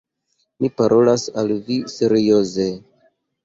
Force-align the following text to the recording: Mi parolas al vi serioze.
Mi 0.65 0.71
parolas 0.81 1.27
al 1.43 1.55
vi 1.69 1.79
serioze. 1.99 2.69